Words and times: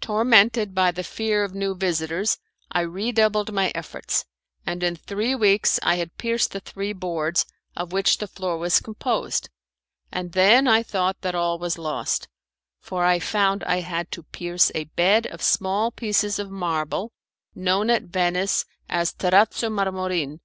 Tormented 0.00 0.74
by 0.74 0.90
the 0.90 1.04
fear 1.04 1.44
of 1.44 1.54
new 1.54 1.74
visitors 1.74 2.38
I 2.72 2.80
redoubled 2.80 3.52
my 3.52 3.70
efforts, 3.74 4.24
and 4.64 4.82
in 4.82 4.96
three 4.96 5.34
weeks 5.34 5.78
I 5.82 5.96
had 5.96 6.16
pierced 6.16 6.52
the 6.52 6.60
three 6.60 6.94
boards 6.94 7.44
of 7.76 7.92
which 7.92 8.16
the 8.16 8.26
floor 8.26 8.56
was 8.56 8.80
composed; 8.80 9.50
and 10.10 10.32
then 10.32 10.66
I 10.66 10.82
thought 10.82 11.20
that 11.20 11.34
all 11.34 11.58
was 11.58 11.76
lost, 11.76 12.26
for 12.80 13.04
I 13.04 13.18
found 13.18 13.62
I 13.64 13.80
had 13.80 14.10
to 14.12 14.22
pierce 14.22 14.72
a 14.74 14.84
bed 14.84 15.26
of 15.26 15.42
small 15.42 15.90
pieces 15.90 16.38
of 16.38 16.50
marble 16.50 17.12
known 17.54 17.90
at 17.90 18.04
Venice 18.04 18.64
as 18.88 19.12
terrazzo 19.12 19.68
marmorin. 19.68 20.40